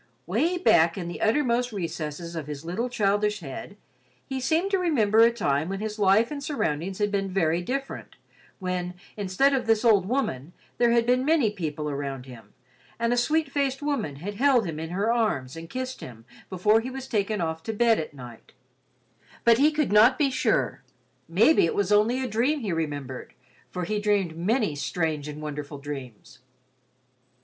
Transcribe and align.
Way 0.25 0.57
back 0.57 0.97
in 0.97 1.07
the 1.09 1.21
uttermost 1.21 1.71
recesses 1.71 2.35
of 2.35 2.47
his 2.47 2.65
little, 2.65 2.89
childish 2.89 3.41
head, 3.41 3.77
he 4.25 4.39
seemed 4.39 4.71
to 4.71 4.79
remember 4.79 5.19
a 5.19 5.31
time 5.31 5.69
when 5.69 5.79
his 5.79 5.99
life 5.99 6.31
and 6.31 6.43
surroundings 6.43 6.97
had 6.97 7.11
been 7.11 7.29
very 7.29 7.61
different; 7.61 8.15
when, 8.57 8.95
instead 9.15 9.53
of 9.53 9.67
this 9.67 9.85
old 9.85 10.07
woman, 10.07 10.53
there 10.79 10.89
had 10.89 11.05
been 11.05 11.23
many 11.23 11.51
people 11.51 11.87
around 11.87 12.25
him, 12.25 12.51
and 12.97 13.13
a 13.13 13.15
sweet 13.15 13.51
faced 13.51 13.83
woman 13.83 14.15
had 14.15 14.33
held 14.37 14.65
him 14.65 14.79
in 14.79 14.89
her 14.89 15.11
arms 15.13 15.55
and 15.55 15.69
kissed 15.69 16.01
him, 16.01 16.25
before 16.49 16.79
he 16.81 16.89
was 16.89 17.07
taken 17.07 17.39
off 17.39 17.61
to 17.61 17.71
bed 17.71 17.99
at 17.99 18.11
night; 18.15 18.53
but 19.43 19.59
he 19.59 19.71
could 19.71 19.91
not 19.91 20.17
be 20.17 20.31
sure, 20.31 20.81
maybe 21.29 21.63
it 21.67 21.75
was 21.75 21.91
only 21.91 22.23
a 22.23 22.27
dream 22.27 22.61
he 22.61 22.73
remembered, 22.73 23.35
for 23.69 23.83
he 23.83 23.99
dreamed 23.99 24.35
many 24.35 24.73
strange 24.75 25.27
and 25.27 25.43
wonderful 25.43 25.77
dreams. 25.77 26.39